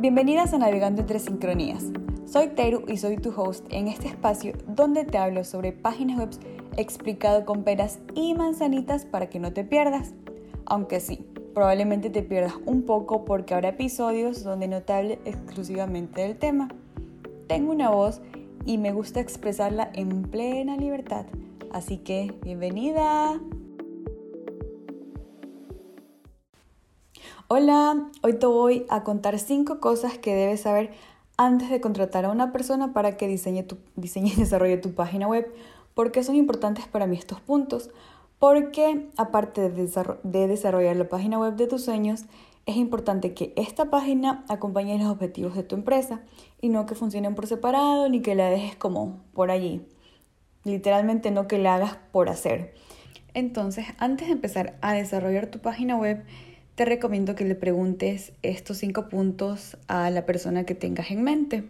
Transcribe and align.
Bienvenidas 0.00 0.54
a 0.54 0.58
Navegando 0.58 1.02
entre 1.02 1.18
Sincronías. 1.18 1.84
Soy 2.24 2.48
Teru 2.48 2.84
y 2.88 2.96
soy 2.96 3.18
tu 3.18 3.38
host 3.38 3.66
en 3.68 3.86
este 3.86 4.08
espacio 4.08 4.54
donde 4.66 5.04
te 5.04 5.18
hablo 5.18 5.44
sobre 5.44 5.72
páginas 5.72 6.18
web 6.18 6.30
explicado 6.78 7.44
con 7.44 7.64
peras 7.64 7.98
y 8.14 8.32
manzanitas 8.32 9.04
para 9.04 9.28
que 9.28 9.38
no 9.38 9.52
te 9.52 9.62
pierdas. 9.62 10.14
Aunque 10.64 11.00
sí, 11.00 11.26
probablemente 11.52 12.08
te 12.08 12.22
pierdas 12.22 12.54
un 12.64 12.84
poco 12.84 13.26
porque 13.26 13.52
habrá 13.52 13.68
episodios 13.68 14.42
donde 14.42 14.68
no 14.68 14.80
te 14.80 14.94
hable 14.94 15.18
exclusivamente 15.26 16.22
del 16.22 16.38
tema. 16.38 16.70
Tengo 17.46 17.70
una 17.70 17.90
voz 17.90 18.22
y 18.64 18.78
me 18.78 18.92
gusta 18.92 19.20
expresarla 19.20 19.90
en 19.92 20.22
plena 20.22 20.78
libertad. 20.78 21.26
Así 21.72 21.98
que, 21.98 22.32
bienvenida. 22.42 23.38
Hola, 27.52 28.08
hoy 28.22 28.34
te 28.34 28.46
voy 28.46 28.86
a 28.90 29.02
contar 29.02 29.36
5 29.36 29.80
cosas 29.80 30.16
que 30.16 30.36
debes 30.36 30.60
saber 30.60 30.92
antes 31.36 31.68
de 31.68 31.80
contratar 31.80 32.24
a 32.24 32.30
una 32.30 32.52
persona 32.52 32.92
para 32.92 33.16
que 33.16 33.26
diseñe, 33.26 33.64
tu, 33.64 33.78
y 33.96 34.30
desarrolle 34.36 34.76
tu 34.76 34.94
página 34.94 35.26
web. 35.26 35.52
¿Por 35.94 36.12
qué 36.12 36.22
son 36.22 36.36
importantes 36.36 36.86
para 36.86 37.08
mí 37.08 37.16
estos 37.16 37.40
puntos? 37.40 37.90
Porque 38.38 39.08
aparte 39.16 39.68
de, 39.68 40.46
desarrollar 40.46 40.94
la 40.94 41.08
página 41.08 41.40
web 41.40 41.56
de 41.56 41.66
tus 41.66 41.82
sueños, 41.82 42.26
es 42.66 42.76
importante 42.76 43.34
que 43.34 43.52
esta 43.56 43.90
página 43.90 44.44
acompañe 44.48 44.96
los 44.96 45.08
objetivos 45.08 45.56
de 45.56 45.64
tu 45.64 45.74
empresa 45.74 46.20
y 46.60 46.68
no 46.68 46.86
que 46.86 46.94
funcionen 46.94 47.34
por 47.34 47.48
separado 47.48 48.08
ni 48.08 48.22
que 48.22 48.36
la 48.36 48.48
dejes 48.48 48.76
como 48.76 49.24
por 49.34 49.50
allí. 49.50 49.84
Literalmente 50.62 51.32
no 51.32 51.48
que 51.48 51.58
la 51.58 51.74
hagas 51.74 51.96
por 52.12 52.28
hacer. 52.28 52.74
Entonces, 53.34 53.86
antes 53.98 54.28
de 54.28 54.34
empezar 54.34 54.78
a 54.82 54.92
desarrollar 54.92 55.48
tu 55.48 55.58
página 55.58 55.96
web, 55.96 56.24
te 56.80 56.86
recomiendo 56.86 57.34
que 57.34 57.44
le 57.44 57.54
preguntes 57.56 58.32
estos 58.40 58.78
cinco 58.78 59.10
puntos 59.10 59.76
a 59.86 60.08
la 60.08 60.24
persona 60.24 60.64
que 60.64 60.74
tengas 60.74 61.10
en 61.10 61.22
mente. 61.22 61.68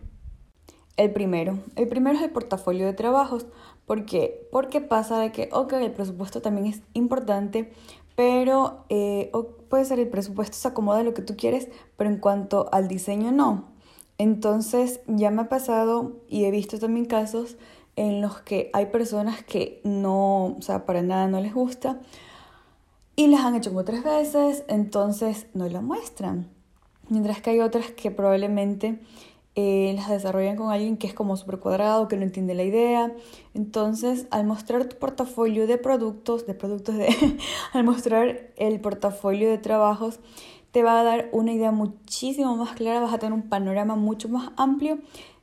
El 0.97 1.11
primero, 1.11 1.59
el 1.75 1.89
primero 1.89 2.17
es 2.17 2.23
el 2.23 2.31
portafolio 2.31 2.87
de 2.87 2.93
trabajos. 2.93 3.47
¿Por 3.87 4.07
qué? 4.07 4.47
Porque 4.53 4.81
pasa 4.81 5.19
de 5.19 5.33
que, 5.33 5.49
ok, 5.51 5.73
el 5.73 5.91
presupuesto 5.91 6.43
también 6.43 6.69
es 6.69 6.83
importante, 6.93 7.73
pero 8.15 8.85
eh, 8.89 9.33
puede 9.69 9.85
ser 9.85 9.99
el 9.99 10.07
presupuesto 10.07 10.57
se 10.57 10.69
acomoda 10.69 11.01
a 11.01 11.03
lo 11.03 11.13
que 11.13 11.23
tú 11.23 11.35
quieres, 11.37 11.67
pero 11.97 12.09
en 12.09 12.19
cuanto 12.19 12.69
al 12.71 12.87
diseño 12.87 13.33
no. 13.33 13.65
Entonces 14.17 15.01
ya 15.09 15.33
me 15.33 15.43
ha 15.43 15.49
pasado 15.49 16.21
y 16.29 16.45
he 16.45 16.53
visto 16.53 16.79
también 16.79 17.07
casos 17.07 17.57
en 17.97 18.21
los 18.21 18.43
que 18.43 18.71
hay 18.75 18.87
personas 18.87 19.43
que 19.43 19.81
no, 19.83 20.55
o 20.57 20.63
sea, 20.63 20.87
para 20.87 21.03
nada 21.03 21.27
no 21.27 21.41
les 21.41 21.53
gusta 21.53 21.99
y 23.21 23.27
las 23.27 23.45
han 23.45 23.55
hecho 23.55 23.69
como 23.71 23.85
tres 23.85 24.03
veces, 24.03 24.65
entonces 24.67 25.47
no 25.53 25.69
la 25.69 25.83
muestran. 25.83 26.49
Mientras 27.11 27.43
que 27.43 27.51
hay 27.51 27.61
otras 27.61 27.91
que 27.91 28.11
probablemente 28.11 28.99
eh, 29.57 29.93
las 29.95 30.09
desarrollan 30.09 30.57
con 30.57 30.71
alguien 30.71 30.97
que 30.97 31.07
es 31.07 31.13
como 31.13 31.37
súper 31.37 31.59
cuadrado, 31.59 32.09
que 32.09 32.17
no 32.17 32.23
entiende 32.23 32.55
la 32.55 32.63
idea. 32.63 33.13
Entonces, 33.53 34.27
al 34.31 34.47
mostrar 34.47 34.87
tu 34.87 34.97
portafolio 34.97 35.67
de 35.67 35.77
productos, 35.77 36.47
de 36.47 36.55
productos 36.55 36.97
de, 36.97 37.15
al 37.75 37.85
mostrar 37.85 38.53
el 38.57 38.81
portafolio 38.81 39.51
de 39.51 39.59
trabajos, 39.59 40.21
te 40.71 40.83
va 40.83 40.99
a 40.99 41.05
dar 41.05 41.29
una 41.33 41.53
idea 41.53 41.73
muchísimo 41.73 42.57
más 42.57 42.71
clara, 42.71 43.01
vas 43.01 43.13
a 43.13 43.19
tener 43.19 43.35
un 43.35 43.51
panorama 43.51 43.97
mucho 43.97 44.31
más 44.31 44.53
amplio 44.57 44.99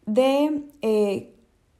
de 0.07 0.63
eh, 0.81 1.35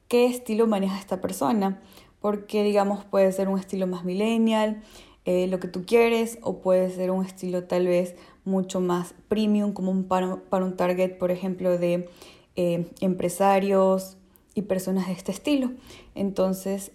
qué 0.06 0.26
estilo 0.26 0.68
maneja 0.68 0.96
esta 0.96 1.20
persona. 1.20 1.82
Porque, 2.20 2.62
digamos, 2.62 3.04
puede 3.04 3.32
ser 3.32 3.48
un 3.48 3.58
estilo 3.58 3.88
más 3.88 4.04
millennial, 4.04 4.82
eh, 5.30 5.46
lo 5.46 5.60
que 5.60 5.68
tú 5.68 5.84
quieres 5.84 6.38
o 6.40 6.62
puede 6.62 6.88
ser 6.88 7.10
un 7.10 7.22
estilo 7.22 7.64
tal 7.64 7.86
vez 7.86 8.14
mucho 8.46 8.80
más 8.80 9.14
premium 9.28 9.74
como 9.74 9.90
un 9.90 10.04
para, 10.04 10.40
un 10.64 10.74
target, 10.74 11.18
por 11.18 11.30
ejemplo, 11.30 11.76
de 11.76 12.08
eh, 12.56 12.90
empresarios 13.02 14.16
y 14.54 14.62
personas 14.62 15.08
de 15.08 15.12
este 15.12 15.30
estilo. 15.30 15.72
Entonces, 16.14 16.92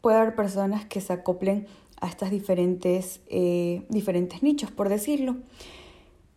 puede 0.00 0.16
haber 0.16 0.34
personas 0.34 0.86
que 0.86 1.02
se 1.02 1.12
acoplen 1.12 1.66
a 2.00 2.08
estas 2.08 2.30
diferentes, 2.30 3.20
eh, 3.28 3.82
diferentes 3.90 4.42
nichos, 4.42 4.70
por 4.70 4.88
decirlo. 4.88 5.36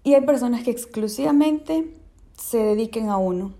Y 0.03 0.15
hay 0.15 0.25
personas 0.25 0.63
que 0.65 0.71
exclusivamente 0.71 1.93
se 2.33 2.57
dediquen 2.57 3.07
a 3.07 3.15
uno. 3.15 3.53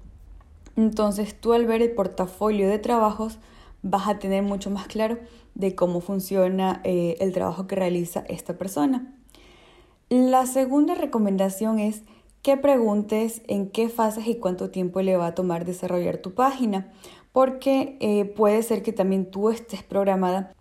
Entonces, 0.76 1.40
tú 1.40 1.54
al 1.54 1.66
ver 1.68 1.82
el 1.82 1.92
portafolio 1.92 2.68
de 2.68 2.80
trabajos, 2.80 3.40
vas 3.84 4.08
a 4.08 4.20
tener 4.20 4.44
mucho 4.44 4.70
más 4.70 4.88
claro 4.88 5.18
de 5.56 5.76
cómo 5.76 6.02
funciona 6.02 6.82
eh, 6.84 7.18
el 7.20 7.34
trabajo 7.34 7.68
que 7.68 7.76
realiza 7.76 8.24
esta 8.28 8.58
persona. 8.58 9.16
La 10.10 10.46
segunda 10.46 10.96
recomendación 10.96 11.80
es 11.80 12.04
que 12.42 12.58
preguntes 12.58 13.42
en 13.48 13.70
qué 13.70 13.88
fases 13.88 14.28
y 14.28 14.36
cuánto 14.36 14.70
tiempo 14.70 15.02
le 15.02 15.16
va 15.16 15.28
a 15.28 15.36
tomar 15.36 15.66
desarrollar 15.66 16.18
tu 16.18 16.34
página, 16.34 16.92
porque 17.32 17.98
eh, 18.02 18.26
puede 18.26 18.64
ser 18.64 18.84
que 18.84 18.94
también 18.94 19.30
tú 19.30 19.50
estés 19.50 19.84
programada. 19.84 20.54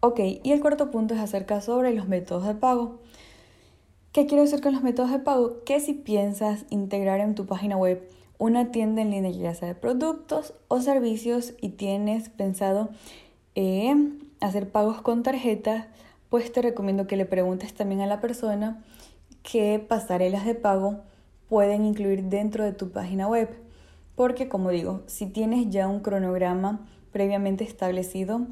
Ok, 0.00 0.20
y 0.42 0.52
el 0.52 0.60
cuarto 0.60 0.90
punto 0.90 1.14
es 1.14 1.20
acerca 1.20 1.60
sobre 1.60 1.92
los 1.94 2.06
métodos 2.06 2.46
de 2.46 2.54
pago. 2.54 3.00
¿Qué 4.12 4.26
quiero 4.26 4.42
decir 4.44 4.60
con 4.60 4.72
los 4.72 4.82
métodos 4.82 5.10
de 5.10 5.18
pago? 5.18 5.64
Que 5.64 5.80
si 5.80 5.94
piensas 5.94 6.64
integrar 6.70 7.20
en 7.20 7.34
tu 7.34 7.46
página 7.46 7.76
web 7.76 8.08
una 8.38 8.70
tienda 8.70 9.02
en 9.02 9.10
línea 9.10 9.30
ya 9.30 9.54
sea 9.54 9.68
de 9.68 9.74
productos 9.74 10.54
o 10.68 10.80
servicios 10.80 11.54
y 11.60 11.70
tienes 11.70 12.28
pensado 12.28 12.90
eh, 13.54 13.94
hacer 14.40 14.70
pagos 14.70 15.00
con 15.02 15.22
tarjeta, 15.22 15.88
pues 16.28 16.52
te 16.52 16.62
recomiendo 16.62 17.06
que 17.06 17.16
le 17.16 17.24
preguntes 17.24 17.74
también 17.74 18.00
a 18.00 18.06
la 18.06 18.20
persona 18.20 18.84
qué 19.42 19.84
pasarelas 19.86 20.46
de 20.46 20.54
pago 20.54 21.00
pueden 21.48 21.84
incluir 21.84 22.24
dentro 22.24 22.64
de 22.64 22.72
tu 22.72 22.90
página 22.90 23.26
web. 23.26 23.48
Porque 24.14 24.48
como 24.48 24.70
digo, 24.70 25.02
si 25.06 25.26
tienes 25.26 25.70
ya 25.70 25.88
un 25.88 26.00
cronograma 26.00 26.86
previamente 27.12 27.64
establecido, 27.64 28.46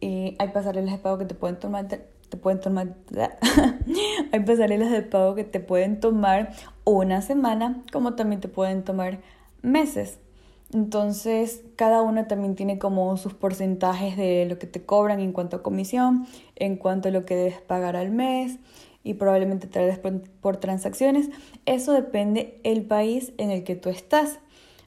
eh, 0.00 0.36
hay 0.38 0.48
pasarelas 0.48 0.92
de 0.92 0.98
pago 0.98 1.18
que 1.18 1.24
te 1.26 1.34
pueden 1.34 1.58
tomar, 1.58 1.86
te 2.32 2.38
pueden 2.38 2.60
tomar, 2.60 2.96
hay 4.32 4.40
pasarelas 4.40 4.90
de 4.90 5.02
pago 5.02 5.34
que 5.34 5.44
te 5.44 5.60
pueden 5.60 6.00
tomar 6.00 6.54
una 6.84 7.20
semana, 7.20 7.82
como 7.92 8.14
también 8.14 8.40
te 8.40 8.48
pueden 8.48 8.84
tomar 8.84 9.20
meses. 9.60 10.18
Entonces, 10.72 11.62
cada 11.76 12.00
una 12.00 12.28
también 12.28 12.54
tiene 12.54 12.78
como 12.78 13.14
sus 13.18 13.34
porcentajes 13.34 14.16
de 14.16 14.46
lo 14.46 14.58
que 14.58 14.66
te 14.66 14.82
cobran 14.82 15.20
en 15.20 15.32
cuanto 15.32 15.56
a 15.56 15.62
comisión, 15.62 16.26
en 16.56 16.76
cuanto 16.76 17.10
a 17.10 17.12
lo 17.12 17.26
que 17.26 17.36
debes 17.36 17.60
pagar 17.60 17.96
al 17.96 18.10
mes 18.10 18.56
y 19.04 19.12
probablemente 19.12 19.66
te 19.66 19.92
por, 19.98 20.22
por 20.40 20.56
transacciones. 20.56 21.28
Eso 21.66 21.92
depende 21.92 22.58
el 22.64 22.80
país 22.80 23.34
en 23.36 23.50
el 23.50 23.62
que 23.62 23.76
tú 23.76 23.90
estás. 23.90 24.38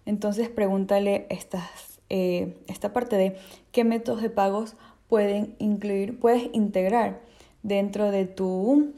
Entonces, 0.07 0.49
pregúntale 0.49 1.27
estas, 1.29 1.99
eh, 2.09 2.57
esta 2.65 2.91
parte 2.91 3.17
de 3.17 3.37
qué 3.71 3.83
métodos 3.83 4.23
de 4.23 4.31
pagos 4.31 4.75
pueden 5.07 5.55
incluir, 5.59 6.19
puedes 6.19 6.49
integrar 6.53 7.21
dentro 7.65 8.11
de 8.11 8.25
tu, 8.25 8.93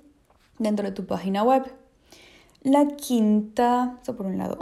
dentro 0.60 0.86
de 0.86 0.92
tu 0.92 1.06
página 1.06 1.42
web. 1.42 1.64
La 2.62 2.86
quinta, 2.86 3.98
eso 4.02 4.18
por 4.18 4.26
un 4.26 4.38
lado, 4.38 4.60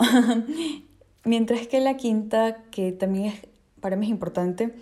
mientras 1.25 1.67
que 1.67 1.79
la 1.79 1.97
quinta, 1.97 2.63
que 2.69 2.91
también 2.91 3.25
es, 3.25 3.47
para 3.81 3.95
mí 3.95 4.05
es 4.05 4.11
importante, 4.11 4.75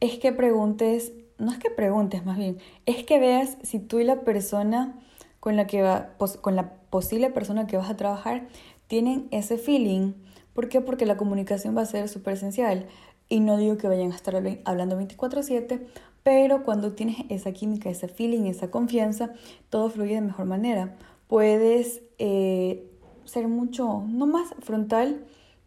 es 0.00 0.18
que 0.18 0.32
preguntes, 0.32 1.12
no 1.38 1.52
es 1.52 1.58
que 1.58 1.70
preguntes 1.70 2.26
más 2.26 2.36
bien, 2.36 2.58
es 2.86 3.04
que 3.04 3.20
veas 3.20 3.56
si 3.62 3.78
tú 3.78 4.00
y 4.00 4.04
la 4.04 4.22
persona 4.22 4.98
con 5.38 5.54
la 5.54 5.68
que 5.68 5.82
va, 5.82 6.10
con 6.40 6.56
la 6.56 6.72
posible 6.90 7.30
persona 7.30 7.68
que 7.68 7.76
vas 7.76 7.88
a 7.88 7.96
trabajar 7.96 8.48
tienen 8.88 9.28
ese 9.30 9.58
feeling. 9.58 10.14
¿Por 10.54 10.68
qué? 10.68 10.80
Porque 10.80 11.06
la 11.06 11.16
comunicación 11.16 11.76
va 11.76 11.82
a 11.82 11.86
ser 11.86 12.08
súper 12.08 12.34
esencial. 12.34 12.86
Y 13.28 13.40
no 13.40 13.56
digo 13.58 13.76
que 13.76 13.86
vayan 13.86 14.10
a 14.10 14.16
estar 14.16 14.34
hablando 14.64 14.96
24/7, 14.96 15.86
pero 16.26 16.64
cuando 16.64 16.92
tienes 16.94 17.18
esa 17.28 17.52
química, 17.52 17.88
ese 17.88 18.08
feeling, 18.08 18.46
esa 18.46 18.68
confianza, 18.68 19.30
todo 19.70 19.88
fluye 19.90 20.16
de 20.16 20.22
mejor 20.22 20.46
manera. 20.46 20.96
Puedes 21.28 22.02
eh, 22.18 22.90
ser 23.26 23.46
mucho, 23.46 24.02
no 24.08 24.26
más 24.26 24.52
frontal, 24.58 25.24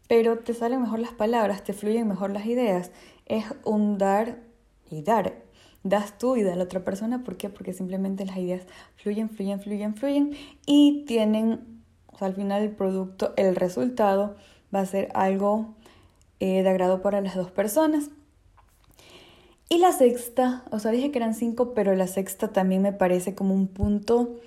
pero 0.09 0.39
te 0.39 0.53
salen 0.53 0.81
mejor 0.81 0.99
las 0.99 1.13
palabras, 1.13 1.63
te 1.63 1.71
fluyen 1.71 2.09
mejor 2.09 2.31
las 2.31 2.45
ideas. 2.45 2.91
Es 3.25 3.45
un 3.63 3.97
dar 3.97 4.41
y 4.91 5.01
dar. 5.01 5.43
Das 5.83 6.17
tú 6.17 6.35
y 6.35 6.43
da 6.43 6.57
la 6.57 6.65
otra 6.65 6.83
persona. 6.83 7.23
¿Por 7.23 7.37
qué? 7.37 7.47
Porque 7.47 7.71
simplemente 7.71 8.25
las 8.25 8.35
ideas 8.35 8.63
fluyen, 8.97 9.29
fluyen, 9.29 9.61
fluyen, 9.61 9.95
fluyen 9.95 10.33
y 10.65 11.05
tienen, 11.07 11.81
o 12.07 12.17
sea, 12.17 12.27
al 12.27 12.35
final 12.35 12.63
el 12.63 12.71
producto, 12.71 13.33
el 13.37 13.55
resultado 13.55 14.35
va 14.75 14.81
a 14.81 14.85
ser 14.85 15.07
algo 15.13 15.75
eh, 16.41 16.63
de 16.63 16.69
agrado 16.69 17.01
para 17.01 17.21
las 17.21 17.35
dos 17.35 17.49
personas. 17.49 18.09
Y 19.69 19.77
la 19.77 19.91
sexta, 19.91 20.63
o 20.71 20.79
sea, 20.79 20.89
dije 20.89 21.11
que 21.11 21.19
eran 21.19 21.35
cinco, 21.35 21.75
pero 21.75 21.93
la 21.93 22.07
sexta 22.07 22.47
también 22.47 22.81
me 22.81 22.91
parece 22.91 23.35
como 23.35 23.53
un 23.53 23.67
punto 23.67 24.37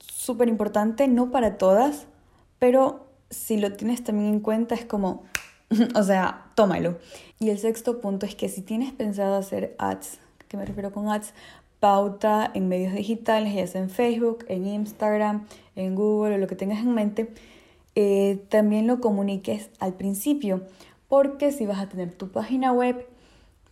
súper 0.00 0.48
importante, 0.48 1.06
no 1.06 1.30
para 1.30 1.56
todas, 1.56 2.06
pero 2.58 3.06
si 3.30 3.58
lo 3.58 3.72
tienes 3.74 4.02
también 4.02 4.28
en 4.28 4.40
cuenta 4.40 4.74
es 4.74 4.84
como, 4.84 5.22
o 5.94 6.02
sea, 6.02 6.46
tómalo. 6.56 6.98
Y 7.38 7.50
el 7.50 7.58
sexto 7.58 8.00
punto 8.00 8.26
es 8.26 8.34
que 8.34 8.48
si 8.48 8.60
tienes 8.60 8.92
pensado 8.92 9.36
hacer 9.36 9.76
ads, 9.78 10.18
¿qué 10.48 10.56
me 10.56 10.64
refiero 10.64 10.92
con 10.92 11.08
ads? 11.08 11.32
Pauta 11.78 12.50
en 12.52 12.68
medios 12.68 12.92
digitales, 12.92 13.54
ya 13.54 13.66
sea 13.68 13.82
en 13.82 13.90
Facebook, 13.90 14.44
en 14.48 14.66
Instagram, 14.66 15.46
en 15.76 15.94
Google 15.94 16.34
o 16.34 16.38
lo 16.38 16.46
que 16.48 16.56
tengas 16.56 16.80
en 16.80 16.92
mente, 16.92 17.32
eh, 17.94 18.44
también 18.48 18.86
lo 18.86 19.00
comuniques 19.00 19.70
al 19.78 19.94
principio, 19.94 20.62
porque 21.08 21.52
si 21.52 21.66
vas 21.66 21.78
a 21.78 21.88
tener 21.88 22.12
tu 22.12 22.30
página 22.30 22.72
web, 22.72 23.06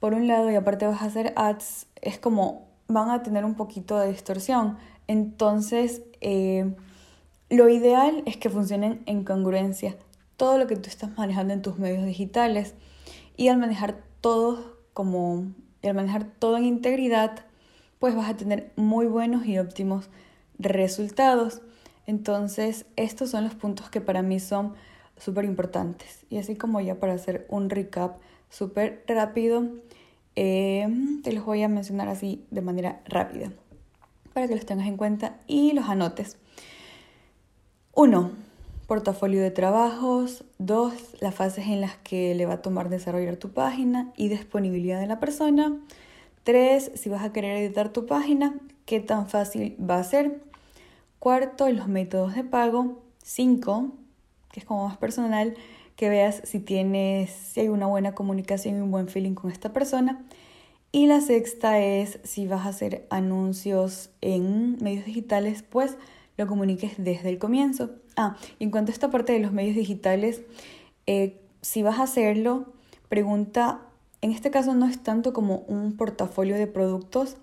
por 0.01 0.15
un 0.15 0.27
lado, 0.27 0.51
y 0.51 0.57
aparte 0.57 0.87
vas 0.87 1.03
a 1.03 1.07
hacer 1.07 1.33
ads, 1.37 1.87
es 2.01 2.19
como 2.19 2.69
van 2.89 3.11
a 3.11 3.23
tener 3.23 3.45
un 3.45 3.55
poquito 3.55 3.99
de 3.99 4.11
distorsión. 4.11 4.79
Entonces, 5.07 6.03
eh, 6.21 6.75
lo 7.49 7.69
ideal 7.69 8.23
es 8.27 8.37
que 8.37 8.51
funcionen 8.51 9.03
en 9.07 9.25
congruencia 9.25 9.97
todo 10.37 10.59
lo 10.59 10.67
que 10.67 10.77
tú 10.77 10.89
estás 10.89 11.17
manejando 11.17 11.53
en 11.53 11.63
tus 11.63 11.79
medios 11.79 12.05
digitales 12.05 12.75
y 13.37 13.49
al 13.49 13.59
manejar 13.59 14.03
todo 14.21 14.79
como 14.95 15.45
al 15.83 15.95
manejar 15.95 16.25
todo 16.25 16.57
en 16.59 16.65
integridad, 16.65 17.45
pues 17.99 18.15
vas 18.15 18.29
a 18.29 18.37
tener 18.37 18.73
muy 18.77 19.07
buenos 19.07 19.47
y 19.47 19.59
óptimos 19.59 20.11
resultados. 20.59 21.63
Entonces, 22.07 22.87
estos 22.97 23.31
son 23.31 23.45
los 23.45 23.55
puntos 23.55 23.91
que 23.91 24.01
para 24.01 24.23
mí 24.23 24.41
son 24.41 24.75
súper 25.17 25.45
importantes. 25.45 26.25
Y 26.29 26.39
así 26.39 26.57
como 26.57 26.81
ya 26.81 26.97
para 26.97 27.15
hacer 27.15 27.47
un 27.49 27.71
recap 27.71 28.19
súper 28.51 29.05
rápido, 29.07 29.65
eh, 30.37 30.87
te 31.25 31.33
los 31.33 31.45
voy 31.45 31.63
a 31.63 31.69
mencionar 31.69 32.09
así 32.09 32.45
de 32.51 32.61
manera 32.61 33.01
rápida 33.07 33.53
para 34.33 34.47
que 34.47 34.55
los 34.55 34.67
tengas 34.67 34.87
en 34.87 34.97
cuenta 34.97 35.39
y 35.47 35.73
los 35.73 35.89
anotes. 35.89 36.37
Uno, 37.95 38.31
portafolio 38.87 39.43
de 39.43 39.51
trabajos. 39.51 40.45
Dos, 40.59 40.93
las 41.21 41.35
fases 41.35 41.67
en 41.67 41.81
las 41.81 41.97
que 41.99 42.35
le 42.35 42.47
va 42.47 42.55
a 42.55 42.63
tomar 42.63 42.89
desarrollar 42.89 43.37
tu 43.37 43.51
página 43.51 44.13
y 44.17 44.29
disponibilidad 44.29 45.01
de 45.01 45.07
la 45.07 45.21
persona. 45.21 45.79
Tres, 46.45 46.91
si 46.95 47.09
vas 47.09 47.23
a 47.23 47.33
querer 47.33 47.57
editar 47.57 47.93
tu 47.93 48.07
página, 48.07 48.55
qué 48.87 49.01
tan 49.01 49.29
fácil 49.29 49.77
va 49.79 49.99
a 49.99 50.05
ser. 50.05 50.41
Cuarto, 51.19 51.69
los 51.71 51.89
métodos 51.89 52.35
de 52.35 52.45
pago. 52.45 53.03
Cinco, 53.23 53.93
que 54.51 54.61
es 54.61 54.67
como 54.67 54.89
más 54.89 54.97
personal, 54.97 55.55
que 56.01 56.09
veas 56.09 56.41
si 56.45 56.61
tienes, 56.61 57.29
si 57.29 57.61
hay 57.61 57.69
una 57.69 57.87
buena 57.87 58.15
comunicación 58.15 58.79
y 58.79 58.81
un 58.81 58.91
buen 58.91 59.09
feeling 59.09 59.35
con 59.35 59.51
esta 59.51 59.75
persona. 59.75 60.25
Y 60.93 61.09
la 61.09 61.21
sexta 61.21 61.79
es 61.79 62.21
si 62.25 62.47
vas 62.47 62.65
a 62.65 62.71
hacer 62.71 63.07
anuncios 63.11 64.09
en 64.23 64.83
medios 64.83 65.05
digitales, 65.05 65.63
pues 65.63 65.99
lo 66.39 66.47
comuniques 66.47 66.93
desde 66.97 67.29
el 67.29 67.37
comienzo. 67.37 67.91
Ah, 68.17 68.39
y 68.59 68.65
en 68.65 68.71
cuanto 68.71 68.91
a 68.91 68.95
esta 68.95 69.11
parte 69.11 69.35
de 69.35 69.41
los 69.41 69.53
medios 69.53 69.77
digitales, 69.77 70.41
eh, 71.07 71.39
si 71.61 71.83
vas 71.83 71.99
a 71.99 72.05
hacerlo, 72.05 72.73
pregunta, 73.11 73.83
en 74.23 74.33
este 74.33 74.51
caso 74.51 74.73
no 74.73 74.87
es 74.87 75.03
tanto 75.03 75.35
como 75.35 75.65
un 75.69 75.99
portafolio 75.99 76.57
de 76.57 76.67
productos, 76.67 77.37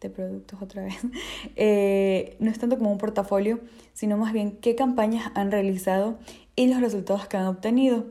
de 0.00 0.10
productos 0.10 0.60
otra 0.62 0.82
vez, 0.82 0.96
eh, 1.56 2.36
no 2.40 2.50
es 2.50 2.58
tanto 2.58 2.78
como 2.78 2.90
un 2.90 2.98
portafolio, 2.98 3.60
sino 3.92 4.16
más 4.16 4.32
bien 4.32 4.52
qué 4.52 4.74
campañas 4.74 5.30
han 5.34 5.50
realizado 5.50 6.18
y 6.56 6.68
los 6.68 6.80
resultados 6.80 7.26
que 7.26 7.36
han 7.36 7.46
obtenido. 7.46 8.06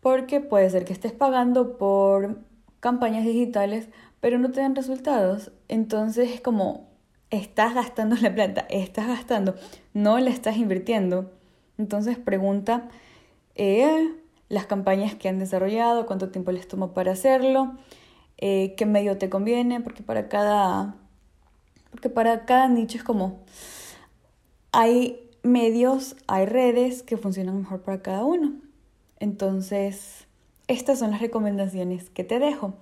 Porque 0.00 0.40
puede 0.40 0.70
ser 0.70 0.84
que 0.84 0.92
estés 0.92 1.12
pagando 1.12 1.76
por 1.76 2.38
campañas 2.80 3.24
digitales, 3.24 3.88
pero 4.20 4.38
no 4.38 4.50
te 4.50 4.60
dan 4.60 4.76
resultados. 4.76 5.50
Entonces 5.68 6.30
es 6.32 6.40
como, 6.40 6.88
estás 7.30 7.74
gastando 7.74 8.16
la 8.20 8.34
plata, 8.34 8.66
estás 8.70 9.08
gastando, 9.08 9.54
no 9.94 10.18
la 10.18 10.30
estás 10.30 10.56
invirtiendo. 10.56 11.30
Entonces 11.78 12.18
pregunta 12.18 12.88
eh, 13.54 14.14
las 14.48 14.66
campañas 14.66 15.14
que 15.14 15.28
han 15.28 15.38
desarrollado, 15.38 16.06
cuánto 16.06 16.30
tiempo 16.30 16.52
les 16.52 16.66
tomó 16.68 16.92
para 16.92 17.12
hacerlo, 17.12 17.76
eh, 18.38 18.74
qué 18.76 18.86
medio 18.86 19.18
te 19.18 19.28
conviene, 19.28 19.80
porque 19.80 20.02
para 20.02 20.28
cada 20.28 20.96
porque 21.90 22.10
para 22.10 22.44
cada 22.44 22.68
nicho 22.68 22.98
es 22.98 23.04
como 23.04 23.40
hay 24.72 25.20
medios, 25.42 26.16
hay 26.26 26.46
redes 26.46 27.02
que 27.02 27.16
funcionan 27.16 27.58
mejor 27.58 27.82
para 27.82 28.02
cada 28.02 28.24
uno. 28.24 28.52
Entonces, 29.18 30.26
estas 30.68 30.98
son 30.98 31.12
las 31.12 31.20
recomendaciones 31.20 32.10
que 32.10 32.24
te 32.24 32.38
dejo. 32.38 32.74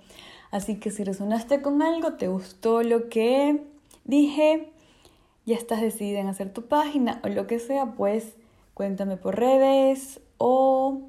Así 0.51 0.75
que 0.75 0.91
si 0.91 1.03
resonaste 1.03 1.61
con 1.61 1.81
algo, 1.81 2.13
te 2.13 2.27
gustó 2.27 2.83
lo 2.83 3.09
que 3.09 3.63
dije, 4.05 4.71
ya 5.45 5.55
estás 5.55 5.81
decidida 5.81 6.19
en 6.19 6.27
hacer 6.27 6.53
tu 6.53 6.67
página 6.67 7.21
o 7.23 7.29
lo 7.29 7.47
que 7.47 7.59
sea, 7.59 7.93
pues 7.93 8.35
cuéntame 8.73 9.17
por 9.17 9.37
redes 9.37 10.19
o 10.37 11.01